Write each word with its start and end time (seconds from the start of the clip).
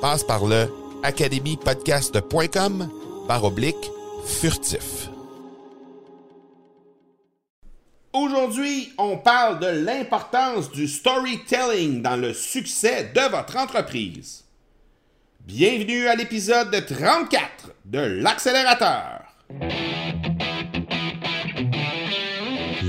Passe 0.00 0.24
par 0.24 0.46
le 0.46 0.72
academypodcast.com 1.02 2.88
par 3.28 3.44
oblique 3.44 3.90
furtif. 4.24 5.08
Aujourd'hui, 8.12 8.92
on 8.98 9.18
parle 9.18 9.60
de 9.60 9.66
l'importance 9.66 10.70
du 10.70 10.88
storytelling 10.88 12.02
dans 12.02 12.16
le 12.16 12.32
succès 12.32 13.12
de 13.14 13.30
votre 13.30 13.56
entreprise. 13.58 14.44
Bienvenue 15.46 16.06
à 16.06 16.16
l'épisode 16.16 16.70
34 16.86 17.72
de 17.84 17.98
l'accélérateur. 17.98 19.20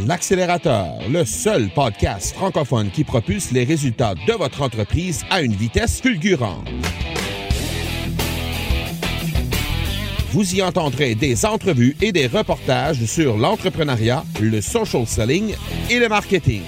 L'accélérateur, 0.08 0.98
le 1.10 1.26
seul 1.26 1.70
podcast 1.70 2.34
francophone 2.36 2.90
qui 2.90 3.04
propulse 3.04 3.52
les 3.52 3.66
résultats 3.66 4.16
de 4.16 4.34
votre 4.34 4.62
entreprise 4.62 5.24
à 5.30 5.42
une 5.42 5.54
vitesse 5.54 6.02
fulgurante. 6.02 6.68
Vous 10.32 10.56
y 10.56 10.62
entendrez 10.62 11.14
des 11.14 11.46
entrevues 11.46 11.98
et 12.02 12.14
des 12.14 12.26
reportages 12.26 13.04
sur 13.04 13.36
l'entrepreneuriat, 13.36 14.24
le 14.40 14.62
social 14.62 15.06
selling 15.06 15.54
et 15.90 16.00
le 16.00 16.08
marketing. 16.08 16.62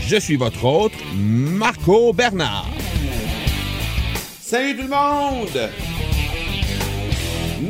Je 0.00 0.16
suis 0.16 0.34
votre 0.34 0.64
hôte, 0.64 0.92
Marco 1.14 2.12
Bernard. 2.12 2.66
Salut 4.40 4.76
tout 4.76 4.82
le 4.82 4.88
monde! 4.88 5.70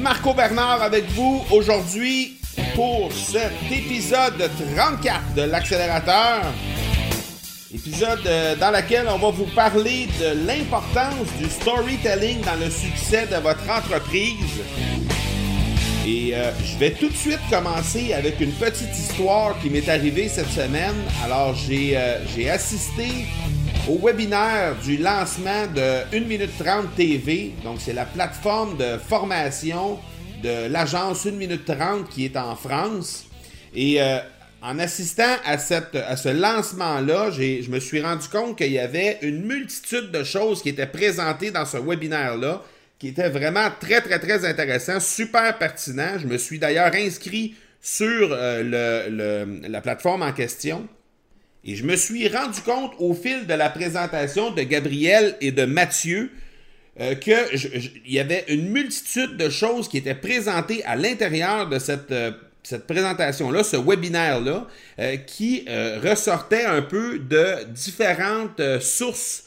Marco 0.01 0.33
Bernard 0.33 0.81
avec 0.81 1.05
vous 1.11 1.45
aujourd'hui 1.51 2.39
pour 2.75 3.13
cet 3.13 3.53
épisode 3.71 4.51
34 4.75 5.35
de 5.35 5.43
l'accélérateur. 5.43 6.41
Épisode 7.77 8.27
euh, 8.27 8.57
dans 8.57 8.71
lequel 8.71 9.07
on 9.07 9.19
va 9.19 9.31
vous 9.31 9.45
parler 9.55 10.09
de 10.19 10.47
l'importance 10.47 11.29
du 11.39 11.45
storytelling 11.45 12.41
dans 12.41 12.55
le 12.59 12.71
succès 12.71 13.27
de 13.27 13.37
votre 13.37 13.69
entreprise. 13.69 14.63
Et 16.07 16.35
euh, 16.35 16.53
je 16.65 16.79
vais 16.79 16.93
tout 16.93 17.11
de 17.11 17.15
suite 17.15 17.41
commencer 17.51 18.15
avec 18.15 18.41
une 18.41 18.53
petite 18.53 18.97
histoire 18.97 19.59
qui 19.61 19.69
m'est 19.69 19.87
arrivée 19.91 20.27
cette 20.27 20.49
semaine. 20.49 20.95
Alors 21.23 21.55
j'ai 21.55 21.99
euh, 21.99 22.51
assisté 22.51 23.09
au 23.87 23.99
webinaire 23.99 24.75
du 24.83 24.97
lancement 24.97 25.67
de 25.67 26.17
1 26.17 26.21
minute 26.21 26.57
30 26.59 26.95
TV. 26.97 27.53
Donc, 27.63 27.77
c'est 27.81 27.93
la 27.93 28.07
plateforme 28.07 28.79
de 28.79 28.97
formation 28.97 29.99
de 30.43 30.69
l'agence 30.71 31.27
1 31.27 31.33
minute 31.33 31.67
30 31.67 32.09
qui 32.09 32.25
est 32.25 32.39
en 32.39 32.57
France. 32.57 33.27
Et 33.75 34.01
euh, 34.01 34.21
en 34.63 34.79
assistant 34.79 35.37
à, 35.45 35.59
ce 35.59 36.29
lancement-là, 36.29 37.31
je 37.31 37.71
me 37.71 37.79
suis 37.79 38.01
rendu 38.01 38.29
compte 38.29 38.59
qu'il 38.59 38.73
y 38.73 38.79
avait 38.79 39.19
une 39.23 39.45
multitude 39.45 40.11
de 40.11 40.25
choses 40.25 40.63
qui 40.63 40.71
étaient 40.71 40.87
présentées 40.87 41.51
dans 41.51 41.65
ce 41.65 41.77
webinaire-là, 41.77 42.63
qui 42.99 43.09
étaient 43.09 43.29
vraiment 43.29 43.69
très, 43.81 44.01
très, 44.01 44.19
très 44.19 44.45
intéressant, 44.45 44.99
super 45.01 45.59
pertinent. 45.59 46.19
Je 46.19 46.27
me 46.27 46.39
suis 46.39 46.59
d'ailleurs 46.59 46.95
inscrit 46.95 47.55
sur 47.81 48.31
euh, 48.33 49.47
la 49.69 49.81
plateforme 49.81 50.23
en 50.23 50.33
question. 50.33 50.89
Et 51.65 51.77
je 51.77 51.85
me 51.85 51.97
suis 51.97 52.29
rendu 52.29 52.61
compte 52.61 52.93
au 52.99 53.13
fil 53.13 53.47
de 53.47 53.55
la 53.55 53.69
présentation 53.69 54.53
de 54.53 54.63
Gabriel 54.63 55.37
et 55.41 55.53
de 55.53 55.65
Mathieu 55.65 56.31
euh, 57.01 57.15
qu'il 57.17 58.03
y 58.07 58.19
avait 58.19 58.45
une 58.49 58.71
multitude 58.71 59.37
de 59.37 59.51
choses 59.51 59.89
qui 59.89 59.99
étaient 59.99 60.15
présentées 60.15 60.83
à 60.85 60.97
l'intérieur 60.97 61.69
de 61.69 61.79
cette, 61.79 62.11
euh, 62.11 62.31
cette 62.69 62.87
présentation-là, 62.87 63.63
ce 63.63 63.77
webinaire-là, 63.77 64.67
euh, 64.99 65.17
qui 65.17 65.67
ressortait 66.03 66.65
un 66.65 66.83
peu 66.83 67.19
de 67.19 67.65
différentes 67.73 68.61
sources 68.81 69.47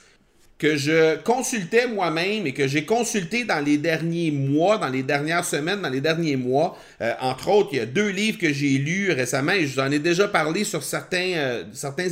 que 0.59 0.75
je 0.75 1.15
consultais 1.21 1.87
moi-même 1.87 2.45
et 2.45 2.53
que 2.53 2.67
j'ai 2.67 2.85
consulté 2.85 3.45
dans 3.45 3.63
les 3.63 3.77
derniers 3.77 4.29
mois, 4.29 4.77
dans 4.77 4.89
les 4.89 5.03
dernières 5.03 5.45
semaines, 5.45 5.81
dans 5.81 5.89
les 5.89 6.01
derniers 6.01 6.35
mois. 6.35 6.77
Euh, 7.01 7.13
entre 7.21 7.47
autres, 7.47 7.69
il 7.71 7.77
y 7.77 7.81
a 7.81 7.85
deux 7.85 8.09
livres 8.09 8.37
que 8.37 8.51
j'ai 8.51 8.77
lus 8.77 9.11
récemment 9.13 9.53
et 9.53 9.65
je 9.65 9.75
vous 9.75 9.79
en 9.79 9.89
ai 9.89 9.99
déjà 9.99 10.27
parlé 10.27 10.65
sur 10.65 10.83
certains, 10.83 11.33
euh, 11.37 11.63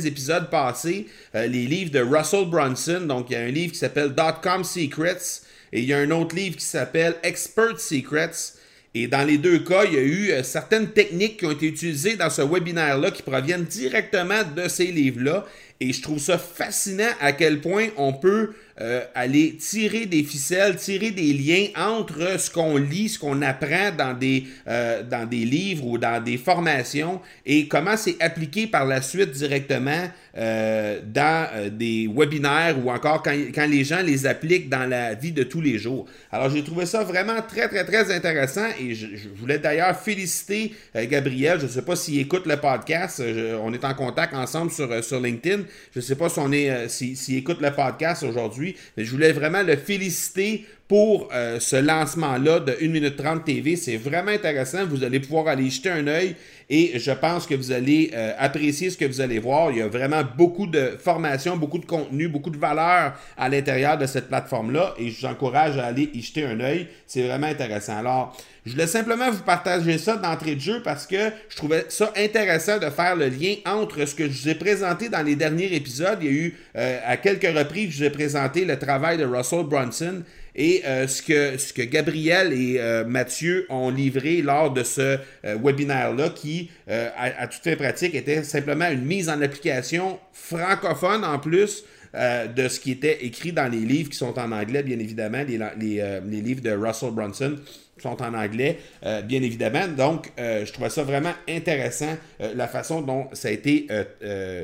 épisodes 0.04 0.48
passés. 0.48 1.06
Euh, 1.34 1.46
les 1.46 1.66
livres 1.66 1.90
de 1.90 2.00
Russell 2.00 2.46
Brunson. 2.46 3.02
Donc, 3.06 3.26
il 3.28 3.34
y 3.34 3.36
a 3.36 3.40
un 3.40 3.50
livre 3.50 3.72
qui 3.72 3.78
s'appelle 3.78 4.14
Dotcom 4.14 4.64
Secrets 4.64 5.42
et 5.70 5.80
il 5.80 5.84
y 5.84 5.92
a 5.92 5.98
un 5.98 6.10
autre 6.10 6.34
livre 6.34 6.56
qui 6.56 6.64
s'appelle 6.64 7.16
Expert 7.22 7.78
Secrets. 7.78 8.54
Et 8.94 9.06
dans 9.06 9.26
les 9.26 9.38
deux 9.38 9.58
cas, 9.58 9.84
il 9.84 9.94
y 9.94 9.98
a 9.98 10.02
eu 10.02 10.32
certaines 10.42 10.88
techniques 10.88 11.38
qui 11.38 11.46
ont 11.46 11.50
été 11.50 11.66
utilisées 11.66 12.16
dans 12.16 12.30
ce 12.30 12.42
webinaire-là 12.42 13.10
qui 13.10 13.22
proviennent 13.22 13.64
directement 13.64 14.42
de 14.56 14.66
ces 14.68 14.86
livres-là. 14.86 15.44
Et 15.80 15.92
je 15.92 16.02
trouve 16.02 16.18
ça 16.18 16.38
fascinant 16.38 17.10
à 17.20 17.32
quel 17.32 17.60
point 17.60 17.88
on 17.96 18.12
peut 18.12 18.50
euh, 18.80 19.04
aller 19.14 19.56
tirer 19.56 20.06
des 20.06 20.24
ficelles, 20.24 20.76
tirer 20.76 21.10
des 21.10 21.32
liens 21.32 21.66
entre 21.76 22.38
ce 22.38 22.50
qu'on 22.50 22.76
lit, 22.76 23.08
ce 23.08 23.18
qu'on 23.18 23.42
apprend 23.42 23.90
dans 23.96 24.12
des, 24.12 24.44
euh, 24.68 25.02
dans 25.02 25.28
des 25.28 25.44
livres 25.44 25.84
ou 25.86 25.98
dans 25.98 26.22
des 26.22 26.36
formations 26.36 27.20
et 27.44 27.66
comment 27.66 27.96
c'est 27.96 28.16
appliqué 28.20 28.68
par 28.68 28.86
la 28.86 29.02
suite 29.02 29.30
directement 29.30 30.08
euh, 30.38 31.00
dans 31.04 31.68
des 31.70 32.08
webinaires 32.12 32.76
ou 32.82 32.90
encore 32.90 33.22
quand, 33.22 33.34
quand, 33.54 33.66
les 33.66 33.84
gens 33.84 34.02
les 34.02 34.26
appliquent 34.26 34.68
dans 34.68 34.88
la 34.88 35.14
vie 35.14 35.32
de 35.32 35.42
tous 35.42 35.60
les 35.60 35.78
jours. 35.78 36.06
Alors 36.30 36.48
j'ai 36.50 36.62
trouvé 36.62 36.86
ça 36.86 37.02
vraiment 37.04 37.40
très 37.42 37.68
très 37.68 37.84
très 37.84 38.14
intéressant 38.14 38.66
et 38.80 38.94
je, 38.94 39.06
voulais 39.34 39.58
d'ailleurs 39.58 39.98
féliciter 39.98 40.74
Gabriel. 40.94 41.58
Je 41.58 41.64
ne 41.64 41.70
sais 41.70 41.82
pas 41.82 41.96
s'il 41.96 42.20
écoute 42.20 42.46
le 42.46 42.56
podcast. 42.56 43.22
on 43.62 43.72
est 43.72 43.84
en 43.84 43.94
contact 43.94 44.34
ensemble 44.34 44.70
sur, 44.70 45.02
sur 45.02 45.20
LinkedIn. 45.20 45.62
Je 45.92 45.98
ne 45.98 46.04
sais 46.04 46.16
pas 46.16 46.28
s'il 46.28 47.16
si 47.16 47.36
écoute 47.36 47.60
le 47.60 47.70
podcast 47.72 48.22
aujourd'hui. 48.22 48.76
Mais 48.96 49.04
je 49.04 49.10
voulais 49.10 49.32
vraiment 49.32 49.62
le 49.62 49.76
féliciter 49.76 50.66
pour 50.88 51.28
euh, 51.34 51.60
ce 51.60 51.76
lancement-là 51.76 52.60
de 52.60 52.74
1 52.82 52.88
minute 52.88 53.16
30 53.16 53.44
TV. 53.44 53.76
C'est 53.76 53.98
vraiment 53.98 54.30
intéressant. 54.30 54.86
Vous 54.86 55.04
allez 55.04 55.20
pouvoir 55.20 55.46
aller 55.48 55.68
jeter 55.68 55.90
un 55.90 56.06
œil 56.06 56.34
et 56.70 56.98
je 56.98 57.10
pense 57.12 57.46
que 57.46 57.54
vous 57.54 57.72
allez 57.72 58.10
euh, 58.14 58.32
apprécier 58.38 58.88
ce 58.88 58.96
que 58.96 59.04
vous 59.04 59.20
allez 59.20 59.38
voir. 59.38 59.70
Il 59.70 59.78
y 59.78 59.82
a 59.82 59.88
vraiment 59.88 60.22
beaucoup 60.36 60.66
de 60.66 60.96
formation, 60.98 61.58
beaucoup 61.58 61.78
de 61.78 61.84
contenu, 61.84 62.28
beaucoup 62.28 62.50
de 62.50 62.56
valeur 62.56 63.12
à 63.36 63.48
l'intérieur 63.50 63.98
de 63.98 64.06
cette 64.06 64.28
plateforme-là 64.28 64.94
et 64.98 65.10
je 65.10 65.20
vous 65.20 65.26
encourage 65.26 65.76
à 65.76 65.86
aller 65.86 66.10
y 66.14 66.22
jeter 66.22 66.46
un 66.46 66.58
œil. 66.60 66.88
C'est 67.06 67.22
vraiment 67.22 67.48
intéressant. 67.48 67.98
Alors, 67.98 68.36
je 68.68 68.74
voulais 68.74 68.86
simplement 68.86 69.30
vous 69.30 69.42
partager 69.42 69.96
ça 69.96 70.16
d'entrée 70.16 70.54
de 70.54 70.60
jeu 70.60 70.82
parce 70.82 71.06
que 71.06 71.30
je 71.48 71.56
trouvais 71.56 71.86
ça 71.88 72.12
intéressant 72.16 72.78
de 72.78 72.90
faire 72.90 73.16
le 73.16 73.28
lien 73.28 73.54
entre 73.64 74.04
ce 74.04 74.14
que 74.14 74.28
je 74.28 74.42
vous 74.42 74.48
ai 74.50 74.54
présenté 74.54 75.08
dans 75.08 75.22
les 75.22 75.36
derniers 75.36 75.74
épisodes. 75.74 76.18
Il 76.20 76.26
y 76.26 76.28
a 76.28 76.32
eu 76.32 76.54
euh, 76.76 76.98
à 77.06 77.16
quelques 77.16 77.56
reprises, 77.56 77.92
je 77.92 77.98
vous 77.98 78.04
ai 78.04 78.10
présenté 78.10 78.66
le 78.66 78.78
travail 78.78 79.16
de 79.16 79.24
Russell 79.24 79.64
Brunson 79.64 80.22
et 80.54 80.82
ce, 80.84 81.22
que, 81.22 81.56
ce 81.56 81.72
que 81.72 81.82
Gabriel 81.82 82.52
et 82.52 82.80
Mathieu 83.06 83.64
ont 83.70 83.90
livré 83.90 84.42
lors 84.42 84.72
de 84.72 84.82
ce 84.82 85.18
webinaire-là 85.44 86.30
qui, 86.30 86.68
à, 86.88 87.42
à 87.42 87.46
toute 87.46 87.76
pratique, 87.76 88.16
était 88.16 88.42
simplement 88.42 88.90
une 88.90 89.04
mise 89.04 89.28
en 89.28 89.40
application 89.40 90.18
francophone 90.32 91.24
en 91.24 91.38
plus 91.38 91.84
de 92.12 92.68
ce 92.68 92.80
qui 92.80 92.90
était 92.90 93.24
écrit 93.24 93.52
dans 93.52 93.70
les 93.70 93.78
livres 93.78 94.10
qui 94.10 94.16
sont 94.16 94.36
en 94.36 94.50
anglais, 94.50 94.82
bien 94.82 94.98
évidemment, 94.98 95.44
les, 95.46 95.60
les, 95.78 96.20
les 96.26 96.40
livres 96.40 96.62
de 96.62 96.72
Russell 96.72 97.12
Brunson 97.12 97.54
sont 98.02 98.20
en 98.22 98.34
anglais, 98.34 98.78
euh, 99.04 99.22
bien 99.22 99.42
évidemment. 99.42 99.86
Donc, 99.88 100.32
euh, 100.38 100.64
je 100.64 100.72
trouvais 100.72 100.90
ça 100.90 101.02
vraiment 101.02 101.32
intéressant, 101.48 102.16
euh, 102.40 102.54
la 102.54 102.68
façon 102.68 103.02
dont 103.02 103.28
ça 103.32 103.48
a 103.48 103.50
été 103.50 103.88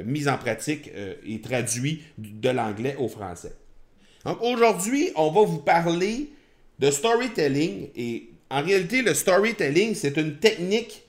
mis 0.04 0.28
en 0.28 0.38
pratique 0.38 0.90
et 1.26 1.40
traduit 1.40 2.02
de 2.19 2.48
l'anglais 2.50 2.96
au 2.98 3.08
français. 3.08 3.52
Donc, 4.25 4.38
aujourd'hui, 4.42 5.10
on 5.16 5.31
va 5.31 5.42
vous 5.42 5.58
parler 5.58 6.31
de 6.78 6.90
storytelling. 6.90 7.88
Et 7.96 8.31
en 8.50 8.62
réalité, 8.62 9.02
le 9.02 9.14
storytelling, 9.14 9.94
c'est 9.94 10.16
une 10.16 10.36
technique 10.36 11.02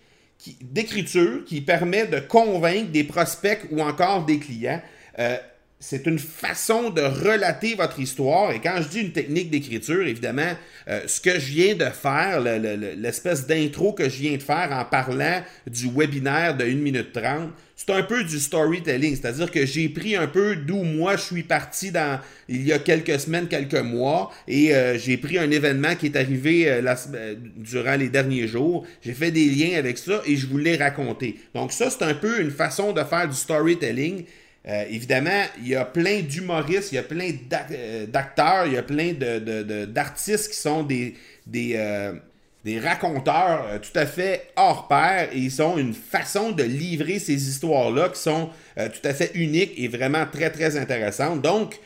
d'écriture 0.61 1.43
qui 1.45 1.61
permet 1.61 2.07
de 2.07 2.19
convaincre 2.19 2.91
des 2.91 3.03
prospects 3.03 3.61
ou 3.71 3.81
encore 3.81 4.25
des 4.25 4.39
clients 4.39 4.81
c'est 5.87 6.07
une 6.07 6.17
façon 6.17 6.89
de 6.89 7.01
relater 7.01 7.75
votre 7.75 7.99
histoire. 7.99 8.51
Et 8.51 8.59
quand 8.59 8.77
je 8.81 8.87
dis 8.87 9.01
une 9.01 9.11
technique 9.11 9.51
d'écriture, 9.51 10.01
évidemment, 10.07 10.53
euh, 10.87 11.01
ce 11.05 11.21
que 11.21 11.37
je 11.39 11.51
viens 11.51 11.75
de 11.75 11.85
faire, 11.85 12.41
l'espèce 12.41 13.45
d'intro 13.45 13.93
que 13.93 14.09
je 14.09 14.17
viens 14.17 14.37
de 14.37 14.41
faire 14.41 14.69
en 14.71 14.83
parlant 14.83 15.43
du 15.67 15.87
webinaire 15.95 16.57
de 16.57 16.63
1 16.65 16.75
minute 16.77 17.13
30, 17.13 17.51
c'est 17.75 17.91
un 17.91 18.01
peu 18.01 18.23
du 18.23 18.39
storytelling. 18.39 19.15
C'est-à-dire 19.15 19.51
que 19.51 19.63
j'ai 19.67 19.87
pris 19.89 20.15
un 20.15 20.25
peu 20.25 20.55
d'où 20.55 20.81
moi 20.81 21.17
je 21.17 21.21
suis 21.21 21.43
parti 21.43 21.91
il 22.49 22.65
y 22.65 22.73
a 22.73 22.79
quelques 22.79 23.19
semaines, 23.19 23.47
quelques 23.47 23.75
mois, 23.75 24.31
et 24.47 24.73
euh, 24.73 24.97
j'ai 24.97 25.17
pris 25.17 25.37
un 25.37 25.51
événement 25.51 25.93
qui 25.95 26.07
est 26.07 26.15
arrivé 26.15 26.65
euh, 26.67 27.35
durant 27.57 27.95
les 27.95 28.09
derniers 28.09 28.47
jours. 28.47 28.87
J'ai 29.03 29.13
fait 29.13 29.29
des 29.29 29.45
liens 29.45 29.77
avec 29.77 29.99
ça 29.99 30.23
et 30.25 30.35
je 30.35 30.47
vous 30.47 30.57
l'ai 30.57 30.77
raconté. 30.77 31.39
Donc 31.53 31.71
ça, 31.71 31.91
c'est 31.91 32.03
un 32.03 32.15
peu 32.15 32.41
une 32.41 32.51
façon 32.51 32.91
de 32.91 33.03
faire 33.03 33.29
du 33.29 33.35
storytelling. 33.35 34.25
Euh, 34.67 34.85
évidemment, 34.89 35.43
il 35.59 35.67
y 35.67 35.75
a 35.75 35.85
plein 35.85 36.21
d'humoristes, 36.21 36.91
il 36.91 36.95
y 36.95 36.97
a 36.97 37.03
plein 37.03 37.29
euh, 37.71 38.07
d'acteurs, 38.07 38.65
il 38.65 38.73
y 38.73 38.77
a 38.77 38.83
plein 38.83 39.13
d'artistes 39.13 40.49
qui 40.49 40.57
sont 40.57 40.81
des, 40.81 41.15
des, 41.45 41.75
euh, 41.75 42.13
raconteurs 42.81 43.79
tout 43.79 43.97
à 43.99 44.07
fait 44.07 44.47
hors 44.55 44.87
pair 44.87 45.29
et 45.31 45.37
ils 45.37 45.61
ont 45.61 45.77
une 45.77 45.93
façon 45.93 46.51
de 46.51 46.63
livrer 46.63 47.19
ces 47.19 47.47
histoires-là 47.47 48.09
qui 48.09 48.19
sont 48.19 48.49
tout 48.75 49.07
à 49.07 49.13
fait 49.13 49.29
uniques 49.35 49.73
et 49.77 49.87
vraiment 49.87 50.25
très, 50.25 50.49
très 50.49 50.75
intéressantes. 50.75 51.43
Donc, 51.43 51.79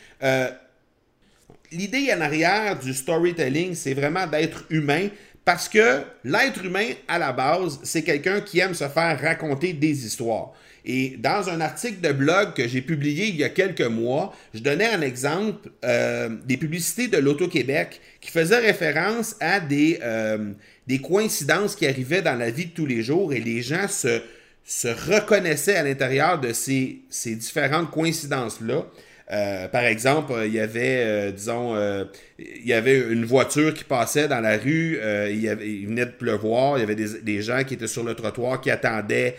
l'idée 1.74 2.14
en 2.14 2.22
arrière 2.22 2.80
du 2.80 2.94
storytelling, 2.94 3.76
c'est 3.76 3.94
vraiment 3.94 4.26
d'être 4.26 4.64
humain. 4.70 5.10
Parce 5.50 5.68
que 5.68 6.04
l'être 6.24 6.64
humain, 6.64 6.90
à 7.08 7.18
la 7.18 7.34
base, 7.34 7.80
c'est 7.82 8.04
quelqu'un 8.04 8.40
qui 8.40 8.60
aime 8.60 8.76
se 8.76 8.88
faire 8.88 9.20
raconter 9.20 9.74
des 9.74 10.06
histoires. 10.06 10.54
Et 10.86 11.16
dans 11.18 11.50
un 11.50 11.60
article 11.60 12.02
de 12.02 12.12
blog 12.12 12.54
que 12.54 12.68
j'ai 12.68 12.84
publié 12.84 13.30
il 13.30 13.36
y 13.36 13.44
a 13.44 13.50
quelques 13.50 13.82
mois, 13.82 14.32
je 14.54 14.60
donnais 14.60 14.92
un 14.92 15.02
exemple 15.02 15.72
euh, 15.84 16.30
des 16.46 16.58
publicités 16.58 17.08
de 17.08 17.18
l'Auto-Québec 17.18 18.00
qui 18.22 18.30
faisaient 18.30 18.60
référence 18.60 19.38
à 19.40 19.60
des, 19.60 19.98
euh, 20.04 20.52
des 20.86 21.00
coïncidences 21.00 21.76
qui 21.76 21.88
arrivaient 21.88 22.22
dans 22.22 22.38
la 22.38 22.52
vie 22.52 22.68
de 22.68 22.74
tous 22.74 22.86
les 22.86 23.02
jours 23.02 23.34
et 23.34 23.40
les 23.40 23.64
gens 23.64 23.88
se, 23.88 24.22
se 24.64 24.88
reconnaissaient 24.88 25.78
à 25.78 25.84
l'intérieur 25.84 26.40
de 26.40 26.54
ces, 26.54 27.00
ces 27.10 27.34
différentes 27.34 27.90
coïncidences-là. 27.90 28.86
Euh, 29.32 29.68
par 29.68 29.84
exemple, 29.84 30.34
il 30.46 30.54
y 30.54 30.60
avait, 30.60 31.04
euh, 31.06 31.32
disons, 31.32 31.76
euh, 31.76 32.06
il 32.40 32.66
y 32.66 32.74
avait 32.74 32.98
une 32.98 33.26
voiture 33.26 33.76
qui 33.76 33.84
passait 33.84 34.28
dans 34.28 34.40
la 34.40 34.58
rue, 34.58 34.98
il, 35.30 35.40
y 35.40 35.50
avait, 35.50 35.86
venait 35.86 36.08
de 36.08 36.12
pleuvoir, 36.12 36.78
il 36.78 36.80
y 36.80 36.84
avait 36.84 36.96
des, 36.96 37.20
des, 37.22 37.42
gens 37.44 37.64
qui 37.64 37.76
étaient 37.76 37.88
sur 37.88 38.04
le 38.04 38.16
trottoir 38.16 38.60
qui 38.60 38.72
attendaient, 38.72 39.36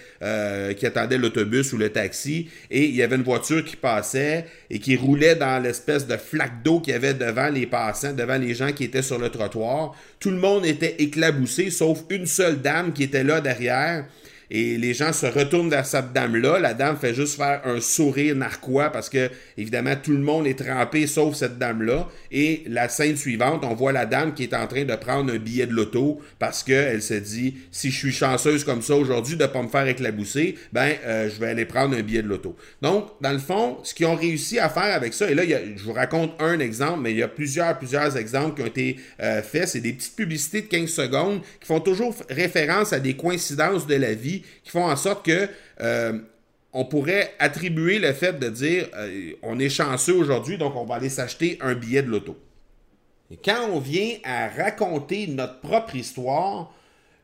qui 0.77 0.87
attendaient 0.87 1.17
l'autobus 1.19 1.73
ou 1.73 1.79
le 1.79 1.89
taxi, 1.89 2.49
et 2.71 2.85
il 2.85 2.95
y 2.95 3.03
avait 3.03 3.17
une 3.17 3.23
voiture 3.23 3.65
qui 3.65 3.77
passait 3.77 4.45
et 4.69 4.79
qui 4.79 4.97
roulait 4.97 5.35
dans 5.35 5.61
l'espèce 5.63 6.07
de 6.07 6.17
flaque 6.19 6.63
d'eau 6.63 6.81
qu'il 6.81 6.93
y 6.93 6.97
avait 6.97 7.15
devant 7.15 7.49
les 7.49 7.67
passants, 7.67 8.13
devant 8.13 8.39
les 8.39 8.55
gens 8.55 8.73
qui 8.73 8.85
étaient 8.85 9.03
sur 9.03 9.19
le 9.19 9.31
trottoir. 9.31 9.97
Tout 10.21 10.31
le 10.31 10.37
monde 10.37 10.67
était 10.67 10.97
éclaboussé, 10.99 11.71
sauf 11.71 12.05
une 12.11 12.27
seule 12.27 12.61
dame 12.61 12.93
qui 12.93 13.05
était 13.05 13.25
là 13.25 13.41
derrière 13.41 14.05
et 14.51 14.77
les 14.79 14.95
gens 14.95 15.13
se 15.13 15.27
retournent 15.27 15.71
vers 15.71 15.87
cette 15.87 16.13
dame-là. 16.13 16.59
La 16.59 16.75
dame 16.75 16.97
fait 16.97 17.15
juste 17.15 17.37
faire 17.37 17.61
un 17.65 17.81
sourire 17.81 18.35
narquois 18.35 18.91
parce 18.91 19.09
que, 19.09 19.31
évidemment, 19.57 19.95
tout 20.03 20.11
le 20.11 20.19
monde 20.19 20.47
est 20.47 20.59
trempé 20.59 21.07
sauf 21.07 21.37
cette 21.37 21.59
dame-là. 21.59 22.09
Et 22.33 22.65
la 22.67 22.89
scène 22.89 23.17
suivante, 23.17 23.65
on 23.65 23.75
voit 23.75 23.93
la 23.93 24.07
dame 24.07 24.35
qui 24.35 24.43
est 24.43 24.55
en 24.55 24.67
train 24.67 24.85
de 24.85 24.97
prendre 24.97 25.33
un 25.33 25.39
billet 25.39 25.67
de 25.67 25.73
loto 25.73 26.21
parce 26.39 26.65
qu'elle 26.65 27.03
se 27.03 27.15
dit 27.15 27.59
si 27.71 27.91
je 27.91 27.97
suis 27.97 28.13
chanceuse 28.13 28.65
comme 28.65 28.83
ça 28.83 28.97
aujourd'hui 28.97 29.37
de 29.37 29.43
ne 29.43 29.49
pas 29.49 29.63
me 29.63 29.69
faire 29.69 29.87
éclabousser, 29.87 30.57
ben, 30.73 30.95
euh, 31.05 31.31
je 31.33 31.39
vais 31.41 31.49
aller 31.49 31.65
prendre 31.65 31.97
un 31.97 32.03
billet 32.03 32.23
de 32.23 32.29
loto. 32.29 32.57
Donc, 32.83 33.09
dans 33.21 33.33
le 33.33 33.39
fond, 33.39 33.79
ce 33.85 33.95
qu'ils 33.95 34.07
ont 34.07 34.17
réussi 34.17 34.59
à 34.59 34.69
faire 34.69 34.95
avec 34.95 35.15
ça, 35.15 35.31
et 35.31 35.35
là, 35.35 35.45
je 35.47 35.83
vous 35.85 35.93
raconte 35.93 36.33
un 36.41 36.59
exemple, 36.59 37.01
mais 37.03 37.13
il 37.13 37.19
y 37.19 37.23
a 37.23 37.29
plusieurs, 37.29 37.79
plusieurs 37.79 38.17
exemples 38.17 38.57
qui 38.57 38.63
ont 38.63 38.67
été 38.67 38.97
euh, 39.23 39.43
faits. 39.43 39.69
C'est 39.69 39.81
des 39.81 39.93
petites 39.93 40.17
publicités 40.17 40.63
de 40.63 40.67
15 40.67 40.91
secondes 40.91 41.41
qui 41.61 41.67
font 41.67 41.81
toujours 41.81 42.15
référence 42.29 42.93
à 42.93 42.99
des 42.99 43.15
coïncidences 43.15 43.87
de 43.87 43.95
la 43.95 44.15
vie 44.15 44.40
qui 44.63 44.71
font 44.71 44.85
en 44.85 44.97
sorte 44.97 45.25
que 45.25 45.49
euh, 45.81 46.19
on 46.73 46.85
pourrait 46.85 47.35
attribuer 47.39 47.99
le 47.99 48.13
fait 48.13 48.39
de 48.39 48.49
dire 48.49 48.89
euh, 48.95 49.33
on 49.43 49.59
est 49.59 49.69
chanceux 49.69 50.15
aujourd'hui, 50.15 50.59
donc 50.59 50.77
on 50.77 50.85
va 50.85 50.97
aller 50.97 51.09
s'acheter 51.09 51.59
un 51.61 51.75
billet 51.75 52.03
de. 52.03 52.21
Et 53.31 53.37
quand 53.37 53.69
on 53.73 53.79
vient 53.79 54.17
à 54.25 54.49
raconter 54.49 55.27
notre 55.29 55.61
propre 55.61 55.97
histoire, 55.97 56.73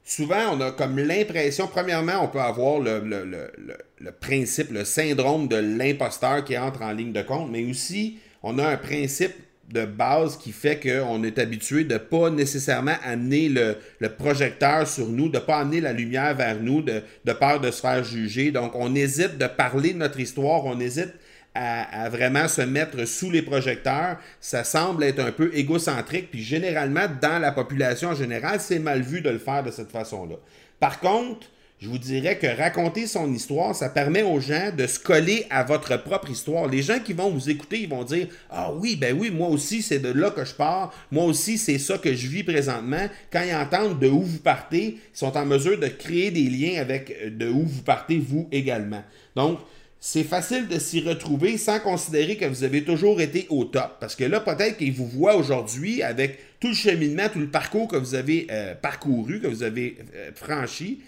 souvent 0.04 0.56
on 0.56 0.60
a 0.60 0.72
comme 0.72 0.98
l'impression, 0.98 1.66
premièrement, 1.68 2.22
on 2.22 2.28
peut 2.28 2.40
avoir 2.40 2.78
le, 2.80 4.12
principe, 4.20 4.70
le 4.70 4.84
syndrome 4.84 5.48
de 5.48 5.56
l'imposteur 5.56 6.44
qui 6.44 6.56
entre 6.56 6.82
en 6.82 6.92
ligne 6.92 7.12
de 7.12 7.22
compte, 7.22 7.50
mais 7.50 7.64
aussi 7.68 8.18
on 8.42 8.58
a 8.58 8.68
un 8.68 8.76
principe 8.76 9.34
de 9.70 9.84
base 9.84 10.36
qui 10.36 10.52
fait 10.52 10.78
qu'on 10.78 11.22
est 11.24 11.38
habitué 11.38 11.84
de 11.84 11.94
ne 11.94 11.98
pas 11.98 12.30
nécessairement 12.30 12.96
amener 13.04 13.48
le, 13.48 14.08
projecteur 14.08 14.86
sur 14.86 15.08
nous, 15.08 15.28
de 15.28 15.38
ne 15.38 15.42
pas 15.42 15.58
amener 15.58 15.80
la 15.80 15.92
lumière 15.92 16.34
vers 16.34 16.60
nous, 16.60 16.82
de, 16.82 17.02
peur 17.32 17.60
de 17.60 17.70
se 17.70 17.80
faire 17.80 18.04
juger. 18.04 18.52
Donc, 18.52 18.72
on 18.74 18.94
hésite 18.94 19.38
de 19.38 19.46
parler 19.46 19.92
de 19.92 19.98
notre 19.98 20.20
histoire, 20.20 20.64
on 20.64 20.78
hésite 20.78 21.12
à, 21.54 22.08
vraiment 22.10 22.48
se 22.48 22.62
mettre 22.62 23.04
sous 23.06 23.30
les 23.30 23.42
projecteurs. 23.42 24.18
Ça 24.40 24.62
semble 24.62 25.04
être 25.04 25.20
un 25.20 25.32
peu 25.32 25.50
égocentrique, 25.54 26.30
puis 26.30 26.42
généralement, 26.42 27.06
dans 27.20 27.40
la 27.40 27.52
population 27.52 28.10
en 28.10 28.14
général, 28.14 28.60
c'est 28.60 28.78
mal 28.78 29.02
vu 29.02 29.20
de 29.20 29.30
le 29.30 29.38
faire 29.38 29.62
de 29.62 29.70
cette 29.70 29.90
façon-là. 29.90 30.36
Par 30.78 31.00
contre, 31.00 31.48
je 31.78 31.90
vous 31.90 31.98
dirais 31.98 32.38
que 32.38 32.46
raconter 32.46 33.06
son 33.06 33.30
histoire, 33.34 33.74
ça 33.74 33.90
permet 33.90 34.22
aux 34.22 34.40
gens 34.40 34.70
de 34.74 34.86
se 34.86 34.98
coller 34.98 35.44
à 35.50 35.62
votre 35.62 36.02
propre 36.02 36.30
histoire. 36.30 36.68
Les 36.68 36.80
gens 36.80 37.00
qui 37.00 37.12
vont 37.12 37.28
vous 37.28 37.50
écouter, 37.50 37.80
ils 37.80 37.88
vont 37.88 38.02
dire 38.02 38.28
Ah 38.48 38.72
oui, 38.72 38.96
ben 38.96 39.14
oui, 39.18 39.30
moi 39.30 39.48
aussi, 39.48 39.82
c'est 39.82 39.98
de 39.98 40.08
là 40.08 40.30
que 40.30 40.46
je 40.46 40.54
pars. 40.54 40.94
Moi 41.10 41.24
aussi, 41.24 41.58
c'est 41.58 41.78
ça 41.78 41.98
que 41.98 42.14
je 42.14 42.28
vis 42.28 42.44
présentement. 42.44 43.06
Quand 43.30 43.42
ils 43.46 43.54
entendent 43.54 43.98
de 43.98 44.08
où 44.08 44.22
vous 44.22 44.38
partez, 44.38 44.96
ils 45.14 45.18
sont 45.18 45.36
en 45.36 45.44
mesure 45.44 45.78
de 45.78 45.88
créer 45.88 46.30
des 46.30 46.48
liens 46.48 46.80
avec 46.80 47.14
euh, 47.22 47.28
de 47.28 47.50
où 47.50 47.66
vous 47.66 47.82
partez, 47.82 48.16
vous 48.16 48.48
également. 48.52 49.02
Donc, 49.34 49.58
c'est 50.00 50.24
facile 50.24 50.68
de 50.68 50.78
s'y 50.78 51.00
retrouver 51.00 51.58
sans 51.58 51.80
considérer 51.80 52.36
que 52.36 52.46
vous 52.46 52.64
avez 52.64 52.84
toujours 52.84 53.20
été 53.20 53.46
au 53.50 53.64
top. 53.64 53.96
Parce 54.00 54.16
que 54.16 54.24
là, 54.24 54.40
peut-être 54.40 54.78
qu'ils 54.78 54.94
vous 54.94 55.06
voient 55.08 55.36
aujourd'hui 55.36 56.02
avec 56.02 56.38
tout 56.58 56.68
le 56.68 56.74
cheminement, 56.74 57.28
tout 57.30 57.40
le 57.40 57.50
parcours 57.50 57.86
que 57.86 57.96
vous 57.96 58.14
avez 58.14 58.46
euh, 58.50 58.74
parcouru, 58.74 59.42
que 59.42 59.46
vous 59.46 59.62
avez 59.62 59.98
euh, 60.14 60.30
franchi 60.34 61.00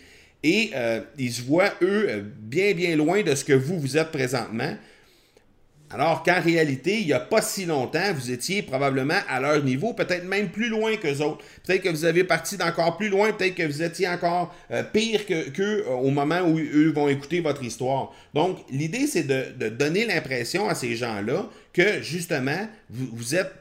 et 0.42 0.70
euh, 0.74 1.00
ils 1.18 1.32
se 1.32 1.42
voient, 1.42 1.72
eux, 1.82 2.06
euh, 2.08 2.22
bien, 2.22 2.72
bien 2.72 2.96
loin 2.96 3.22
de 3.22 3.34
ce 3.34 3.44
que 3.44 3.52
vous, 3.52 3.78
vous 3.78 3.96
êtes 3.96 4.10
présentement. 4.10 4.76
Alors 5.90 6.22
qu'en 6.22 6.40
réalité, 6.40 7.00
il 7.00 7.06
n'y 7.06 7.14
a 7.14 7.20
pas 7.20 7.40
si 7.40 7.64
longtemps, 7.64 8.12
vous 8.14 8.30
étiez 8.30 8.62
probablement 8.62 9.18
à 9.26 9.40
leur 9.40 9.64
niveau, 9.64 9.94
peut-être 9.94 10.24
même 10.26 10.50
plus 10.50 10.68
loin 10.68 10.96
que 10.96 11.22
autres. 11.22 11.42
Peut-être 11.64 11.82
que 11.82 11.88
vous 11.88 12.04
avez 12.04 12.24
parti 12.24 12.58
d'encore 12.58 12.98
plus 12.98 13.08
loin, 13.08 13.32
peut-être 13.32 13.54
que 13.54 13.62
vous 13.62 13.82
étiez 13.82 14.06
encore 14.06 14.54
euh, 14.70 14.82
pire 14.82 15.24
qu'eux 15.26 15.86
au 15.88 16.10
moment 16.10 16.40
où 16.40 16.58
eux 16.58 16.92
vont 16.94 17.08
écouter 17.08 17.40
votre 17.40 17.64
histoire. 17.64 18.12
Donc, 18.34 18.58
l'idée, 18.70 19.06
c'est 19.06 19.22
de, 19.22 19.68
donner 19.70 20.04
l'impression 20.04 20.68
à 20.68 20.74
ces 20.74 20.94
gens-là 20.94 21.48
que, 21.72 22.02
justement, 22.02 22.68
vous, 22.90 23.34
êtes 23.34 23.52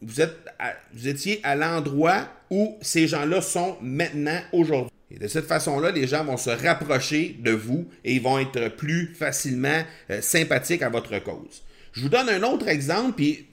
vous 0.00 1.08
étiez 1.08 1.40
à 1.42 1.56
l'endroit 1.56 2.26
où 2.50 2.76
ces 2.80 3.06
gens-là 3.06 3.42
sont 3.42 3.76
maintenant, 3.82 4.40
aujourd'hui. 4.52 4.95
Et 5.10 5.18
de 5.18 5.28
cette 5.28 5.46
façon-là, 5.46 5.92
les 5.92 6.06
gens 6.06 6.24
vont 6.24 6.36
se 6.36 6.50
rapprocher 6.50 7.36
de 7.38 7.52
vous 7.52 7.86
et 8.04 8.14
ils 8.14 8.22
vont 8.22 8.38
être 8.38 8.68
plus 8.76 9.14
facilement 9.14 9.82
euh, 10.10 10.20
sympathiques 10.20 10.82
à 10.82 10.88
votre 10.88 11.16
cause. 11.22 11.62
Je 11.92 12.02
vous 12.02 12.08
donne 12.08 12.28
un 12.28 12.42
autre 12.42 12.68
exemple, 12.68 13.12
puis 13.16 13.46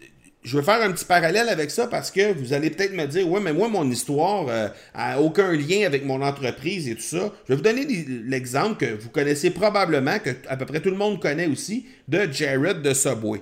je 0.44 0.58
vais 0.58 0.64
faire 0.64 0.82
un 0.82 0.92
petit 0.92 1.06
parallèle 1.06 1.48
avec 1.50 1.72
ça 1.72 1.88
parce 1.88 2.12
que 2.12 2.34
vous 2.34 2.54
allez 2.54 2.70
peut-être 2.70 2.94
me 2.94 3.06
dire, 3.06 3.30
ouais, 3.30 3.40
mais 3.40 3.54
moi, 3.54 3.70
mon 3.70 3.90
histoire 3.90 4.46
n'a 4.46 4.74
euh, 4.96 5.20
aucun 5.20 5.52
lien 5.54 5.86
avec 5.86 6.06
mon 6.06 6.22
entreprise 6.22 6.90
et 6.90 6.96
tout 6.96 7.02
ça. 7.02 7.32
Je 7.48 7.54
vais 7.54 7.56
vous 7.56 7.62
donner 7.62 7.86
l'exemple 8.26 8.86
que 8.86 8.94
vous 8.94 9.10
connaissez 9.10 9.52
probablement, 9.52 10.20
que 10.20 10.32
à 10.50 10.58
peu 10.58 10.66
près 10.66 10.82
tout 10.82 10.90
le 10.90 10.98
monde 10.98 11.22
connaît 11.22 11.48
aussi, 11.48 11.86
de 12.08 12.28
Jared 12.32 12.82
de 12.82 12.94
Subway. 12.94 13.42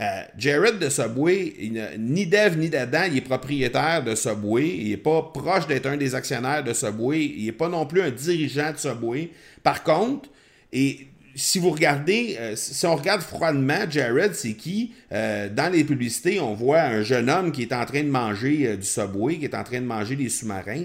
Euh, 0.00 0.22
Jared 0.38 0.78
de 0.78 0.88
Subway, 0.88 1.52
ni 1.98 2.26
d'Ève 2.26 2.56
ni 2.56 2.70
d'Adam, 2.70 3.02
il 3.10 3.18
est 3.18 3.20
propriétaire 3.20 4.02
de 4.02 4.14
Subway. 4.14 4.68
Il 4.68 4.90
n'est 4.90 4.96
pas 4.96 5.30
proche 5.34 5.66
d'être 5.66 5.86
un 5.86 5.96
des 5.96 6.14
actionnaires 6.14 6.64
de 6.64 6.72
Subway. 6.72 7.24
Il 7.36 7.44
n'est 7.44 7.52
pas 7.52 7.68
non 7.68 7.84
plus 7.84 8.00
un 8.00 8.10
dirigeant 8.10 8.72
de 8.72 8.78
Subway. 8.78 9.30
Par 9.62 9.82
contre, 9.82 10.30
et 10.72 11.08
si 11.34 11.58
vous 11.58 11.70
regardez, 11.70 12.36
euh, 12.38 12.56
si 12.56 12.86
on 12.86 12.96
regarde 12.96 13.20
froidement, 13.20 13.88
Jared, 13.88 14.34
c'est 14.34 14.54
qui? 14.54 14.94
Euh, 15.12 15.50
dans 15.50 15.70
les 15.70 15.84
publicités, 15.84 16.40
on 16.40 16.54
voit 16.54 16.82
un 16.82 17.02
jeune 17.02 17.28
homme 17.28 17.52
qui 17.52 17.62
est 17.62 17.72
en 17.74 17.84
train 17.84 18.02
de 18.02 18.08
manger 18.08 18.76
du 18.76 18.86
Subway, 18.86 19.38
qui 19.38 19.44
est 19.44 19.54
en 19.54 19.64
train 19.64 19.80
de 19.80 19.86
manger 19.86 20.16
des 20.16 20.30
sous-marins. 20.30 20.84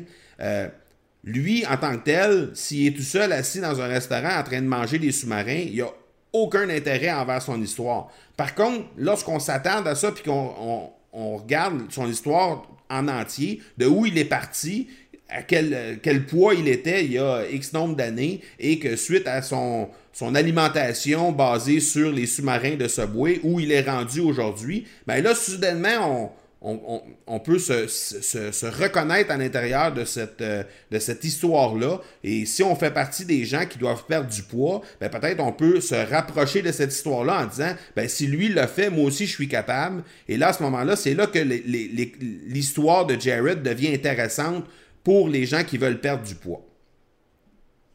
lui, 1.23 1.65
en 1.65 1.75
tant 1.77 1.97
que 1.97 2.03
tel, 2.03 2.49
s'il 2.53 2.87
est 2.87 2.91
tout 2.91 3.01
seul 3.01 3.31
assis 3.33 3.59
dans 3.59 3.81
un 3.81 3.87
restaurant 3.87 4.39
en 4.39 4.43
train 4.43 4.61
de 4.61 4.67
manger 4.67 4.99
des 4.99 5.11
sous-marins, 5.11 5.65
il 5.71 5.81
a 5.81 5.91
aucun 6.34 6.69
intérêt 6.69 7.12
envers 7.12 7.41
son 7.41 7.62
histoire. 7.62 8.10
Par 8.36 8.55
contre, 8.55 8.86
lorsqu'on 8.98 9.39
s'attend 9.39 9.86
à 9.86 9.96
ça, 9.96 10.12
puis 10.12 10.24
qu'on 10.24 10.91
regarde 11.13 11.91
son 11.91 12.10
histoire 12.10 12.67
en 12.89 13.07
entier, 13.07 13.62
de 13.77 13.86
où 13.86 14.05
il 14.05 14.17
est 14.17 14.25
parti, 14.25 14.88
à 15.29 15.41
quel, 15.41 16.25
poids 16.25 16.53
il 16.53 16.67
était 16.69 17.03
il 17.03 17.13
y 17.13 17.17
a 17.17 17.43
X 17.50 17.74
nombre 17.74 17.96
d'années, 17.96 18.41
et 18.60 18.79
que 18.79 18.96
suite 18.96 19.27
à 19.27 19.41
son, 19.41 19.89
son 20.13 20.36
alimentation 20.36 21.31
basée 21.31 21.79
sur 21.79 22.12
les 22.12 22.25
sous-marins 22.25 22.75
de 22.75 22.88
Subway, 22.88 23.39
où 23.43 23.60
il 23.60 23.72
est 23.72 23.81
rendu 23.81 24.19
aujourd'hui, 24.19 24.86
ben 25.05 25.22
là, 25.22 25.36
soudainement, 25.36 25.98
on, 26.00 26.29
on, 26.61 27.39
peut 27.39 27.59
se, 27.59 28.81
reconnaître 28.81 29.31
à 29.31 29.37
l'intérieur 29.37 29.93
de 29.93 30.05
cette, 30.05 30.41
euh, 30.41 30.63
de 30.91 30.99
cette 30.99 31.23
histoire-là. 31.23 32.01
Et 32.23 32.45
si 32.45 32.63
on 32.63 32.75
fait 32.75 32.91
partie 32.91 33.25
des 33.25 33.45
gens 33.45 33.65
qui 33.65 33.77
doivent 33.77 34.05
perdre 34.05 34.29
du 34.29 34.41
poids, 34.41 34.81
ben 34.99 35.09
peut-être 35.09 35.39
on 35.39 35.51
peut 35.51 35.79
se 35.81 35.95
rapprocher 35.95 36.61
de 36.61 36.71
cette 36.71 36.91
histoire-là 36.91 37.43
en 37.43 37.45
disant 37.45 37.73
ben 37.95 38.09
si 38.09 38.27
lui 38.27 38.49
le 38.49 38.65
fait, 38.65 38.89
moi 38.89 39.05
aussi 39.05 39.27
je 39.27 39.33
suis 39.33 39.47
capable. 39.47 40.03
Et 40.27 40.37
là, 40.37 40.49
à 40.49 40.53
ce 40.53 40.63
moment-là, 40.63 40.95
c'est 40.95 41.13
là 41.13 41.27
que 41.27 41.39
l'histoire 41.39 43.05
de 43.05 43.19
Jared 43.19 43.61
devient 43.61 43.93
intéressante 43.93 44.65
pour 45.03 45.29
les 45.29 45.45
gens 45.45 45.63
qui 45.63 45.77
veulent 45.77 46.01
perdre 46.01 46.23
du 46.23 46.35
poids. 46.35 46.66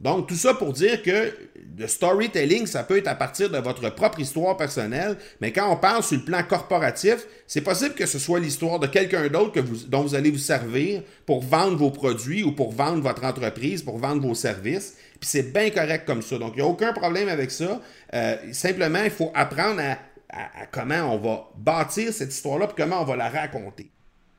Donc, 0.01 0.27
tout 0.27 0.35
ça 0.35 0.53
pour 0.53 0.73
dire 0.73 1.01
que 1.01 1.33
le 1.77 1.87
storytelling, 1.87 2.67
ça 2.67 2.83
peut 2.83 2.97
être 2.97 3.07
à 3.07 3.15
partir 3.15 3.49
de 3.49 3.57
votre 3.57 3.89
propre 3.89 4.19
histoire 4.19 4.57
personnelle, 4.57 5.17
mais 5.39 5.51
quand 5.51 5.71
on 5.71 5.77
parle 5.77 6.03
sur 6.03 6.17
le 6.17 6.23
plan 6.23 6.43
corporatif, 6.43 7.25
c'est 7.47 7.61
possible 7.61 7.95
que 7.95 8.05
ce 8.05 8.19
soit 8.19 8.39
l'histoire 8.39 8.79
de 8.79 8.87
quelqu'un 8.87 9.27
d'autre 9.27 9.61
dont 9.87 10.01
vous 10.01 10.15
allez 10.15 10.29
vous 10.29 10.37
servir 10.37 11.03
pour 11.25 11.41
vendre 11.41 11.77
vos 11.77 11.89
produits 11.89 12.43
ou 12.43 12.51
pour 12.51 12.73
vendre 12.73 13.01
votre 13.01 13.23
entreprise, 13.23 13.81
pour 13.81 13.97
vendre 13.97 14.21
vos 14.21 14.35
services. 14.35 14.95
Puis 15.19 15.29
c'est 15.29 15.53
bien 15.53 15.69
correct 15.69 16.05
comme 16.05 16.21
ça. 16.21 16.37
Donc, 16.37 16.53
il 16.55 16.61
n'y 16.61 16.67
a 16.67 16.69
aucun 16.69 16.91
problème 16.91 17.29
avec 17.29 17.49
ça. 17.49 17.81
Euh, 18.13 18.35
simplement, 18.51 19.03
il 19.03 19.11
faut 19.11 19.31
apprendre 19.33 19.79
à, 19.79 19.97
à, 20.29 20.65
comment 20.71 21.13
on 21.13 21.17
va 21.17 21.49
bâtir 21.55 22.11
cette 22.11 22.33
histoire-là, 22.33 22.67
puis 22.67 22.75
comment 22.83 23.01
on 23.01 23.05
va 23.05 23.15
la 23.15 23.29
raconter. 23.29 23.89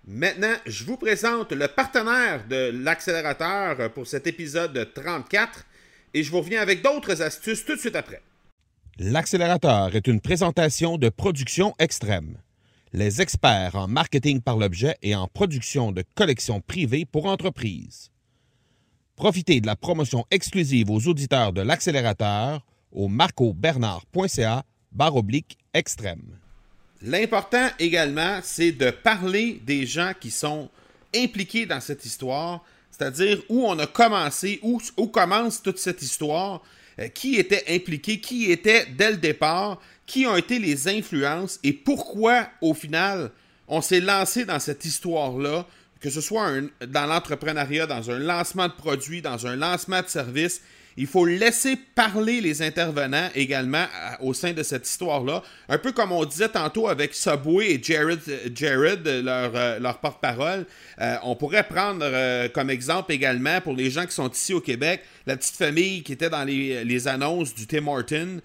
Maintenant, 0.07 0.55
je 0.67 0.85
vous 0.85 0.99
présente 0.99 1.53
le 1.53 1.67
partenaire 1.67 2.47
de 2.47 2.71
l'accélérateur 2.75 3.91
pour 3.95 4.07
cet 4.07 4.27
épisode 4.27 4.93
34 4.95 5.65
et 6.13 6.23
je 6.23 6.31
vous 6.31 6.41
reviens 6.41 6.61
avec 6.61 6.83
d'autres 6.83 7.23
astuces 7.23 7.65
tout 7.65 7.75
de 7.75 7.81
suite 7.81 7.97
après. 7.97 8.21
L'accélérateur 8.99 9.97
est 9.97 10.07
une 10.07 10.21
présentation 10.21 10.99
de 10.99 11.09
production 11.09 11.75
extrême. 11.79 12.37
Les 12.93 13.23
experts 13.23 13.77
en 13.77 13.89
marketing 13.89 14.43
par 14.43 14.59
l'objet 14.59 14.95
et 15.03 15.15
en 15.15 15.27
production 15.27 15.91
de 15.91 16.05
collections 16.15 16.61
privées 16.61 17.07
pour 17.07 17.25
entreprises. 17.25 18.11
Profitez 19.17 19.63
de 19.63 19.67
la 19.67 19.75
promotion 19.75 20.27
exclusive 20.31 20.91
aux 20.91 21.09
auditeurs 21.09 21.55
de 21.55 21.63
l'accélérateur 21.63 22.67
au 22.93 23.09
marcobernard.ca 23.09 24.65
barre 24.93 25.17
oblique 25.17 25.57
extrême. 25.73 26.44
L'important 27.07 27.69
également, 27.79 28.41
c'est 28.43 28.73
de 28.73 28.91
parler 28.91 29.61
des 29.67 29.85
gens 29.85 30.13
qui 30.19 30.31
sont 30.31 30.71
impliqués 31.15 31.67
dans 31.67 31.81
cette 31.81 32.07
histoire, 32.07 32.65
c'est-à-dire 32.91 33.43
où 33.51 33.67
on 33.67 33.79
a 33.79 33.87
commencé, 33.87 34.59
où, 34.63 34.81
commence 35.09 35.63
toute 35.63 35.79
cette 35.79 36.01
histoire, 36.01 36.63
euh, 36.99 37.09
qui 37.09 37.35
était 37.35 37.65
impliqué, 37.69 38.21
qui 38.21 38.51
était 38.51 38.87
dès 38.87 39.11
le 39.11 39.17
départ, 39.19 39.83
qui 40.07 40.27
ont 40.27 40.37
été 40.37 40.59
les 40.59 40.89
influences 40.89 41.61
et 41.63 41.75
pourquoi, 41.75 42.49
au 42.63 42.73
final, 42.73 43.31
on 43.69 43.83
s'est 43.83 44.01
lancé 44.01 44.47
dans 44.47 44.59
cette 44.59 44.87
histoire-là, 44.87 45.67
que 46.01 46.09
ce 46.09 46.23
soit 46.23 46.53
dans 46.87 47.07
l'entrepreneuriat, 47.07 47.87
dans 47.87 48.11
un 48.11 48.19
lancement 48.19 48.69
de 48.69 48.73
produit, 48.73 49.21
dans 49.21 49.47
un 49.47 49.57
lancement 49.57 50.01
de 50.01 50.09
service, 50.09 50.63
il 50.97 51.07
faut 51.07 51.25
laisser 51.25 51.77
parler 51.95 52.41
les 52.41 52.63
intervenants 52.63 53.29
également 53.35 53.87
au 54.21 54.35
sein 54.35 54.53
de 54.53 54.63
cette 54.63 54.89
histoire-là. 54.89 55.43
Un 55.69 55.79
peu 55.79 55.93
comme 55.93 56.13
on 56.13 56.25
disait 56.25 56.49
tantôt 56.49 56.89
avec 56.89 57.15
Subway 57.15 57.73
et 57.73 57.83
Jared, 57.83 58.21
Jared 58.55 59.07
leur, 59.07 59.53
euh, 59.55 59.93
porte-parole. 60.01 60.67
Euh, 61.01 61.17
on 61.23 61.37
pourrait 61.37 61.67
prendre 61.67 62.05
euh, 62.05 62.49
comme 62.49 62.71
exemple 62.71 63.13
également 63.13 63.61
pour 63.61 63.75
les 63.75 63.91
gens 63.91 64.07
qui 64.07 64.15
sont 64.15 64.31
ici 64.31 64.53
au 64.53 64.61
Québec, 64.61 65.03
la 65.27 65.37
petite 65.37 65.57
famille 65.57 66.03
qui 66.03 66.13
était 66.13 66.31
dans 66.31 66.45
les, 66.45 67.09
annonces 67.09 67.55
du 67.55 67.67
Tim 67.67 67.87
Horton 67.87 68.41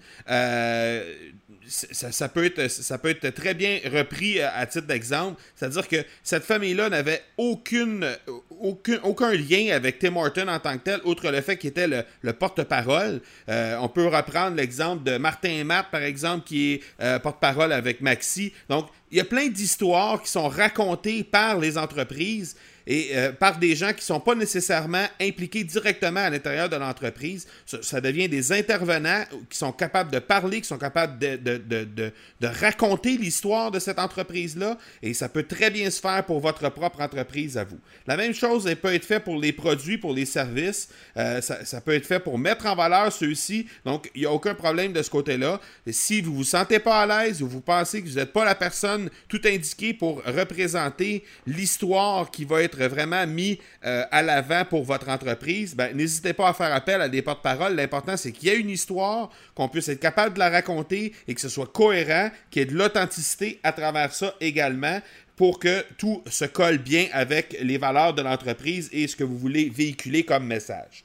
ça, 1.70 2.28
peut 2.28 2.44
être, 2.44 2.68
ça 2.68 2.98
peut 2.98 3.10
être 3.10 3.30
très 3.30 3.54
bien 3.54 3.78
repris 3.92 4.40
à, 4.40 4.66
titre 4.66 4.86
d'exemple. 4.86 5.40
C'est-à-dire 5.54 5.86
que 5.86 6.04
cette 6.22 6.42
famille-là 6.44 6.88
n'avait 6.88 7.22
aucune, 7.36 8.06
aucun, 8.50 8.98
aucun 9.02 9.32
lien 9.32 9.74
avec 9.74 9.98
Tim 9.98 10.16
Horton 10.16 10.48
en 10.48 10.58
tant 10.58 10.76
que 10.78 10.84
tel, 10.84 11.00
outre 11.04 11.30
le 11.30 11.40
fait 11.40 11.56
qu'il 11.56 11.70
était 11.70 11.86
le, 11.86 12.32
porte-parole. 12.40 13.20
Euh, 13.48 13.76
on 13.80 13.88
peut 13.88 14.08
reprendre 14.08 14.56
l'exemple 14.56 15.04
de 15.04 15.16
Martin 15.18 15.62
Matt, 15.62 15.86
par 15.92 16.02
exemple, 16.02 16.44
qui 16.44 16.72
est 16.72 16.80
euh, 17.00 17.20
porte-parole 17.20 17.72
avec 17.72 18.00
Maxi. 18.00 18.52
Donc, 18.68 18.88
il 19.12 19.18
y 19.18 19.20
a 19.20 19.24
plein 19.24 19.48
d'histoires 19.48 20.20
qui 20.22 20.30
sont 20.30 20.48
racontées 20.48 21.22
par 21.22 21.58
les 21.58 21.78
entreprises 21.78 22.56
et 22.90 23.10
euh, 23.12 23.30
par 23.30 23.60
des 23.60 23.76
gens 23.76 23.90
qui 23.90 24.00
ne 24.00 24.00
sont 24.00 24.18
pas 24.18 24.34
nécessairement 24.34 25.06
impliqués 25.20 25.62
directement 25.62 26.18
à 26.18 26.28
l'intérieur 26.28 26.68
de 26.68 26.74
l'entreprise. 26.74 27.46
Ça, 27.64 28.00
devient 28.00 28.28
des 28.28 28.50
intervenants 28.50 29.22
qui 29.48 29.56
sont 29.56 29.70
capables 29.70 30.10
de 30.10 30.18
parler, 30.18 30.60
qui 30.60 30.66
sont 30.66 30.76
capables 30.76 31.16
de, 31.20 31.36
de, 31.36 31.56
de, 31.58 32.12
de 32.40 32.46
raconter 32.48 33.16
l'histoire 33.16 33.70
de 33.70 33.78
cette 33.78 34.00
entreprise-là, 34.00 34.76
et 35.04 35.14
ça 35.14 35.28
peut 35.28 35.44
très 35.44 35.70
bien 35.70 35.88
se 35.88 36.00
faire 36.00 36.26
pour 36.26 36.40
votre 36.40 36.68
propre 36.68 37.00
entreprise 37.00 37.56
à 37.56 37.62
vous. 37.62 37.78
La 38.08 38.16
même 38.16 38.34
chose 38.34 38.68
peut 38.82 38.92
être 38.92 39.04
fait 39.04 39.20
pour 39.20 39.38
les 39.38 39.52
produits, 39.52 39.96
pour 39.96 40.12
les 40.12 40.26
services. 40.26 40.88
Euh, 41.16 41.40
ça, 41.40 41.64
ça, 41.64 41.80
peut 41.80 41.94
être 41.94 42.06
fait 42.06 42.18
pour 42.18 42.38
mettre 42.38 42.66
en 42.66 42.74
valeur 42.74 43.12
ceux-ci. 43.12 43.66
Donc, 43.84 44.10
il 44.16 44.22
n'y 44.22 44.26
a 44.26 44.32
aucun 44.32 44.54
problème 44.54 44.92
de 44.92 45.02
ce 45.02 45.10
côté-là. 45.10 45.60
Si 45.92 46.22
vous 46.22 46.32
ne 46.32 46.36
vous 46.38 46.44
sentez 46.44 46.80
pas 46.80 47.02
à 47.02 47.06
l'aise 47.06 47.40
ou 47.40 47.46
vous 47.46 47.60
pensez 47.60 48.02
que 48.02 48.08
vous 48.08 48.16
n'êtes 48.16 48.32
pas 48.32 48.44
la 48.44 48.56
personne 48.56 49.10
tout 49.28 49.40
indiquée 49.44 49.94
pour 49.94 50.24
représenter 50.24 51.22
l'histoire 51.46 52.32
qui 52.32 52.44
va 52.44 52.62
être 52.64 52.79
vraiment 52.88 53.26
mis 53.26 53.58
euh, 53.84 54.04
à 54.10 54.22
l'avant 54.22 54.64
pour 54.64 54.84
votre 54.84 55.08
entreprise, 55.08 55.74
ben, 55.74 55.96
n'hésitez 55.96 56.32
pas 56.32 56.48
à 56.48 56.54
faire 56.54 56.74
appel 56.74 57.00
à 57.00 57.08
des 57.08 57.22
porte-paroles. 57.22 57.74
L'important, 57.74 58.16
c'est 58.16 58.32
qu'il 58.32 58.48
y 58.48 58.52
ait 58.52 58.58
une 58.58 58.70
histoire, 58.70 59.30
qu'on 59.54 59.68
puisse 59.68 59.88
être 59.88 60.00
capable 60.00 60.34
de 60.34 60.38
la 60.38 60.50
raconter 60.50 61.12
et 61.28 61.34
que 61.34 61.40
ce 61.40 61.48
soit 61.48 61.72
cohérent, 61.72 62.30
qu'il 62.50 62.60
y 62.60 62.62
ait 62.62 62.68
de 62.68 62.76
l'authenticité 62.76 63.60
à 63.62 63.72
travers 63.72 64.12
ça 64.12 64.34
également 64.40 65.00
pour 65.36 65.58
que 65.58 65.84
tout 65.96 66.22
se 66.28 66.44
colle 66.44 66.78
bien 66.78 67.06
avec 67.12 67.56
les 67.62 67.78
valeurs 67.78 68.12
de 68.12 68.20
l'entreprise 68.20 68.90
et 68.92 69.06
ce 69.06 69.16
que 69.16 69.24
vous 69.24 69.38
voulez 69.38 69.70
véhiculer 69.70 70.22
comme 70.22 70.46
message. 70.46 71.02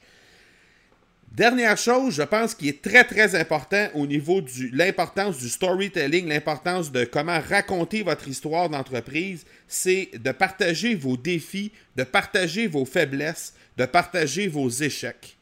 Dernière 1.36 1.76
chose, 1.76 2.14
je 2.14 2.22
pense 2.22 2.54
qui 2.54 2.70
est 2.70 2.80
très 2.80 3.04
très 3.04 3.34
important 3.34 3.88
au 3.92 4.06
niveau 4.06 4.40
de 4.40 4.48
l'importance 4.72 5.36
du 5.36 5.50
storytelling, 5.50 6.26
l'importance 6.28 6.90
de 6.90 7.04
comment 7.04 7.38
raconter 7.38 8.02
votre 8.02 8.26
histoire 8.26 8.70
d'entreprise, 8.70 9.44
c'est 9.68 10.12
de 10.14 10.32
partager 10.32 10.94
vos 10.94 11.18
défis, 11.18 11.72
de 11.94 12.04
partager 12.04 12.66
vos 12.68 12.86
faiblesses, 12.86 13.52
de 13.76 13.84
partager 13.84 14.48
vos 14.48 14.70
échecs. 14.70 15.36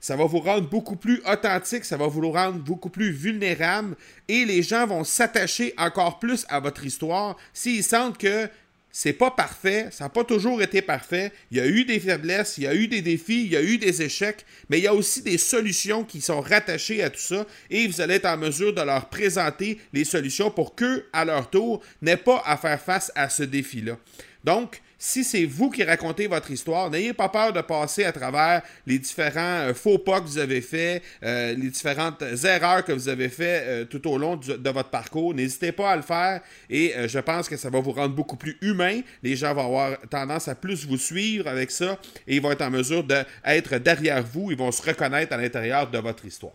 Ça 0.00 0.16
va 0.16 0.24
vous 0.24 0.40
rendre 0.40 0.66
beaucoup 0.66 0.96
plus 0.96 1.20
authentique, 1.30 1.84
ça 1.84 1.98
va 1.98 2.06
vous 2.06 2.30
rendre 2.30 2.58
beaucoup 2.58 2.88
plus 2.88 3.10
vulnérable 3.10 3.96
et 4.28 4.46
les 4.46 4.62
gens 4.62 4.86
vont 4.86 5.04
s'attacher 5.04 5.74
encore 5.76 6.20
plus 6.20 6.46
à 6.48 6.58
votre 6.58 6.86
histoire 6.86 7.36
s'ils 7.52 7.84
sentent 7.84 8.16
que 8.16 8.48
c'est 8.96 9.12
pas 9.12 9.32
parfait, 9.32 9.88
ça 9.90 10.04
n'a 10.04 10.08
pas 10.08 10.22
toujours 10.22 10.62
été 10.62 10.80
parfait. 10.80 11.32
Il 11.50 11.56
y 11.56 11.60
a 11.60 11.66
eu 11.66 11.84
des 11.84 11.98
faiblesses, 11.98 12.58
il 12.58 12.62
y 12.62 12.68
a 12.68 12.76
eu 12.76 12.86
des 12.86 13.02
défis, 13.02 13.42
il 13.42 13.50
y 13.50 13.56
a 13.56 13.62
eu 13.62 13.76
des 13.76 14.02
échecs, 14.02 14.46
mais 14.68 14.78
il 14.78 14.84
y 14.84 14.86
a 14.86 14.94
aussi 14.94 15.20
des 15.20 15.36
solutions 15.36 16.04
qui 16.04 16.20
sont 16.20 16.40
rattachées 16.40 17.02
à 17.02 17.10
tout 17.10 17.18
ça 17.18 17.44
et 17.70 17.88
vous 17.88 18.00
allez 18.00 18.14
être 18.14 18.26
en 18.26 18.36
mesure 18.36 18.72
de 18.72 18.80
leur 18.80 19.08
présenter 19.08 19.80
les 19.92 20.04
solutions 20.04 20.48
pour 20.48 20.76
qu'eux, 20.76 21.08
à 21.12 21.24
leur 21.24 21.50
tour, 21.50 21.82
n'aient 22.02 22.16
pas 22.16 22.40
à 22.46 22.56
faire 22.56 22.80
face 22.80 23.10
à 23.16 23.28
ce 23.28 23.42
défi-là. 23.42 23.98
Donc, 24.44 24.80
si 25.06 25.22
c'est 25.22 25.44
vous 25.44 25.68
qui 25.68 25.84
racontez 25.84 26.26
votre 26.28 26.50
histoire, 26.50 26.88
n'ayez 26.88 27.12
pas 27.12 27.28
peur 27.28 27.52
de 27.52 27.60
passer 27.60 28.04
à 28.04 28.12
travers 28.12 28.62
les 28.86 28.98
différents 28.98 29.68
euh, 29.68 29.74
faux 29.74 29.98
pas 29.98 30.22
que 30.22 30.26
vous 30.26 30.38
avez 30.38 30.62
faits, 30.62 31.02
euh, 31.22 31.54
les 31.54 31.68
différentes 31.68 32.22
erreurs 32.42 32.82
que 32.82 32.92
vous 32.92 33.10
avez 33.10 33.28
faites 33.28 33.64
euh, 33.66 33.84
tout 33.84 34.08
au 34.08 34.16
long 34.16 34.36
de 34.36 34.70
votre 34.70 34.88
parcours. 34.88 35.34
N'hésitez 35.34 35.72
pas 35.72 35.90
à 35.90 35.96
le 35.96 36.02
faire 36.02 36.40
et 36.70 36.94
je 37.06 37.18
pense 37.18 37.50
que 37.50 37.58
ça 37.58 37.68
va 37.68 37.80
vous 37.80 37.92
rendre 37.92 38.14
beaucoup 38.14 38.36
plus 38.36 38.56
humain. 38.62 39.02
Les 39.22 39.36
gens 39.36 39.52
vont 39.52 39.66
avoir 39.66 40.00
tendance 40.08 40.48
à 40.48 40.54
plus 40.54 40.86
vous 40.86 40.96
suivre 40.96 41.48
avec 41.48 41.70
ça 41.70 41.98
et 42.26 42.36
ils 42.36 42.42
vont 42.42 42.52
être 42.52 42.62
en 42.62 42.70
mesure 42.70 43.04
d'être 43.04 43.76
derrière 43.76 44.24
vous. 44.24 44.52
Ils 44.52 44.56
vont 44.56 44.72
se 44.72 44.80
reconnaître 44.80 45.34
à 45.34 45.36
l'intérieur 45.36 45.90
de 45.90 45.98
votre 45.98 46.24
histoire. 46.24 46.54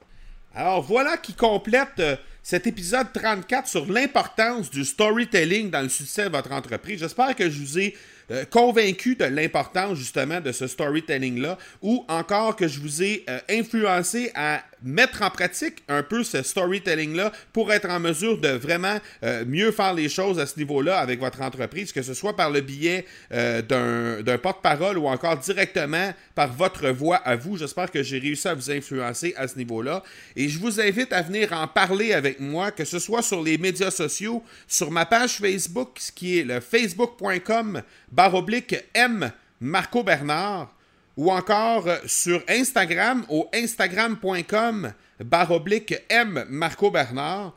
Alors 0.55 0.81
voilà 0.81 1.17
qui 1.17 1.35
complète 1.35 2.01
cet 2.41 2.65
épisode 2.65 3.13
34 3.13 3.67
sur 3.67 3.85
l'importance 3.91 4.71
du 4.71 4.83
storytelling 4.83 5.69
dans 5.69 5.81
le 5.81 5.89
succès 5.89 6.23
de 6.23 6.29
votre 6.29 6.51
entreprise. 6.51 6.99
J'espère 6.99 7.35
que 7.35 7.47
je 7.47 7.59
vous 7.59 7.79
ai 7.79 7.95
euh, 8.31 8.45
convaincu 8.45 9.15
de 9.15 9.25
l'importance 9.25 9.97
justement 9.97 10.41
de 10.41 10.51
ce 10.51 10.67
storytelling-là, 10.67 11.57
ou 11.81 12.05
encore 12.07 12.55
que 12.55 12.67
je 12.67 12.79
vous 12.79 13.03
ai 13.03 13.23
euh, 13.29 13.39
influencé 13.49 14.31
à 14.35 14.63
mettre 14.83 15.21
en 15.21 15.29
pratique 15.29 15.83
un 15.87 16.03
peu 16.03 16.23
ce 16.23 16.41
storytelling-là 16.41 17.31
pour 17.53 17.71
être 17.71 17.89
en 17.89 17.99
mesure 17.99 18.39
de 18.39 18.49
vraiment 18.49 18.97
euh, 19.23 19.45
mieux 19.45 19.71
faire 19.71 19.93
les 19.93 20.09
choses 20.09 20.39
à 20.39 20.45
ce 20.45 20.57
niveau-là 20.57 20.99
avec 20.99 21.19
votre 21.19 21.41
entreprise, 21.41 21.91
que 21.91 22.01
ce 22.01 22.13
soit 22.13 22.35
par 22.35 22.49
le 22.49 22.61
biais 22.61 23.05
d'un 23.29 24.37
porte-parole 24.41 24.97
ou 24.97 25.07
encore 25.07 25.37
directement 25.37 26.13
par 26.35 26.53
votre 26.53 26.89
voix 26.89 27.17
à 27.17 27.35
vous. 27.35 27.57
J'espère 27.57 27.91
que 27.91 28.03
j'ai 28.03 28.19
réussi 28.19 28.47
à 28.47 28.53
vous 28.53 28.71
influencer 28.71 29.33
à 29.37 29.47
ce 29.47 29.57
niveau-là. 29.57 30.03
Et 30.35 30.49
je 30.49 30.59
vous 30.59 30.79
invite 30.79 31.13
à 31.13 31.21
venir 31.21 31.53
en 31.53 31.67
parler 31.67 32.13
avec 32.13 32.39
moi, 32.39 32.71
que 32.71 32.85
ce 32.85 32.99
soit 32.99 33.21
sur 33.21 33.41
les 33.41 33.57
médias 33.57 33.91
sociaux, 33.91 34.43
sur 34.67 34.91
ma 34.91 35.05
page 35.05 35.37
Facebook, 35.37 35.97
ce 35.99 36.11
qui 36.11 36.39
est 36.39 36.43
le 36.43 36.59
facebook.com 36.59 37.81
baroblique 38.11 38.75
M 38.93 39.31
Marco 39.59 40.03
Bernard 40.03 40.73
ou 41.19 41.31
encore 41.31 41.85
sur 42.05 42.41
Instagram 42.47 43.25
au 43.27 43.49
instagram.com 43.53 44.93
baroblique 45.19 45.93
M 46.07 46.45
Marco 46.47 46.89
Bernard. 46.91 47.53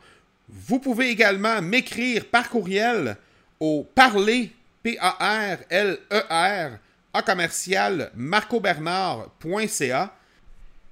Vous 0.49 0.79
pouvez 0.79 1.07
également 1.07 1.61
m'écrire 1.61 2.25
par 2.25 2.49
courriel 2.49 3.15
au 3.61 3.87
parler 3.95 4.51
P-A-R-L-E-R 4.83 6.71
à 7.13 7.21
commercial 7.21 8.11
marcobernard.ca. 8.15 10.13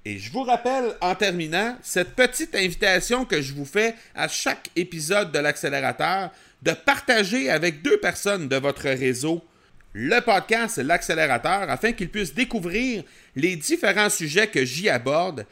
Et 0.06 0.18
je 0.18 0.32
vous 0.32 0.44
rappelle 0.44 0.96
en 1.02 1.14
terminant 1.14 1.76
cette 1.82 2.16
petite 2.16 2.56
invitation 2.56 3.26
que 3.26 3.42
je 3.42 3.54
vous 3.54 3.66
fais 3.66 3.96
à 4.16 4.30
chaque 4.30 4.70
épisode 4.78 5.34
de 5.34 5.40
l'accélérateur 5.40 6.30
de 6.62 6.72
partager 6.72 7.50
avec 7.50 7.82
deux 7.82 8.00
personnes 8.00 8.48
de 8.48 8.56
votre 8.56 8.84
réseau 8.84 9.44
le 9.94 10.20
podcast 10.22 10.78
L'accélérateur 10.78 11.70
afin 11.70 11.92
qu'ils 11.92 12.10
puissent 12.10 12.34
découvrir 12.34 13.04
les 13.36 13.56
différents 13.56 14.10
sujets 14.10 14.48
que 14.48 14.66
j'y 14.66 14.90
aborde 14.90 15.46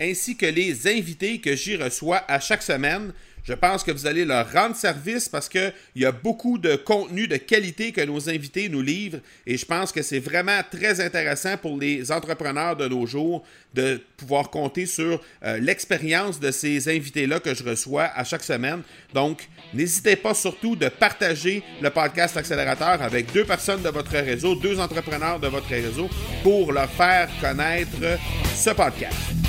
ainsi 0.00 0.36
que 0.36 0.46
les 0.46 0.86
invités 0.86 1.40
que 1.40 1.56
j'y 1.56 1.76
reçois 1.76 2.22
à 2.28 2.40
chaque 2.40 2.62
semaine. 2.62 3.12
Je 3.48 3.54
pense 3.54 3.82
que 3.82 3.90
vous 3.90 4.06
allez 4.06 4.26
leur 4.26 4.52
rendre 4.52 4.76
service 4.76 5.26
parce 5.26 5.48
qu'il 5.48 5.72
y 5.96 6.04
a 6.04 6.12
beaucoup 6.12 6.58
de 6.58 6.76
contenu 6.76 7.26
de 7.26 7.38
qualité 7.38 7.92
que 7.92 8.02
nos 8.02 8.28
invités 8.28 8.68
nous 8.68 8.82
livrent 8.82 9.20
et 9.46 9.56
je 9.56 9.64
pense 9.64 9.90
que 9.90 10.02
c'est 10.02 10.18
vraiment 10.18 10.60
très 10.70 11.00
intéressant 11.00 11.56
pour 11.56 11.78
les 11.78 12.12
entrepreneurs 12.12 12.76
de 12.76 12.86
nos 12.86 13.06
jours 13.06 13.42
de 13.72 14.02
pouvoir 14.18 14.50
compter 14.50 14.84
sur 14.84 15.22
euh, 15.42 15.58
l'expérience 15.60 16.38
de 16.38 16.50
ces 16.50 16.94
invités-là 16.94 17.40
que 17.40 17.54
je 17.54 17.64
reçois 17.64 18.10
à 18.14 18.22
chaque 18.22 18.44
semaine. 18.44 18.82
Donc, 19.14 19.48
n'hésitez 19.72 20.16
pas 20.16 20.34
surtout 20.34 20.76
de 20.76 20.90
partager 20.90 21.62
le 21.80 21.88
podcast 21.88 22.36
Accélérateur 22.36 23.00
avec 23.00 23.32
deux 23.32 23.46
personnes 23.46 23.80
de 23.80 23.88
votre 23.88 24.10
réseau, 24.10 24.56
deux 24.56 24.78
entrepreneurs 24.78 25.40
de 25.40 25.48
votre 25.48 25.68
réseau 25.68 26.10
pour 26.42 26.70
leur 26.70 26.90
faire 26.90 27.30
connaître 27.40 28.18
ce 28.54 28.70
podcast. 28.70 29.47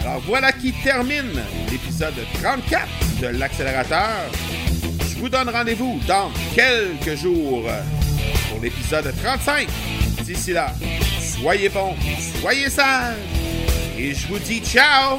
Alors 0.00 0.20
voilà 0.26 0.52
qui 0.52 0.72
termine 0.72 1.42
l'épisode 1.70 2.14
34 2.42 2.88
de 3.20 3.26
l'accélérateur. 3.28 4.08
Je 5.10 5.18
vous 5.18 5.28
donne 5.28 5.48
rendez-vous 5.48 6.00
dans 6.06 6.30
quelques 6.54 7.16
jours 7.16 7.64
pour 8.50 8.60
l'épisode 8.60 9.12
35. 9.22 9.68
D'ici 10.22 10.52
là, 10.52 10.72
soyez 11.20 11.68
bons, 11.68 11.94
soyez 12.40 12.70
sages 12.70 13.16
et 13.98 14.14
je 14.14 14.26
vous 14.28 14.38
dis 14.38 14.60
ciao 14.60 15.18